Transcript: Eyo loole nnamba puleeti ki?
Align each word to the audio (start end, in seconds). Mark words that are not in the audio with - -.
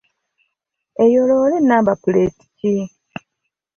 Eyo 1.03 1.21
loole 1.29 1.57
nnamba 1.59 1.93
puleeti 2.01 2.45
ki? 2.57 2.73